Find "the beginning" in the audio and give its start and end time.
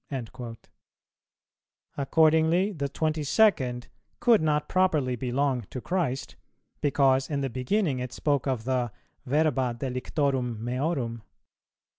7.41-7.99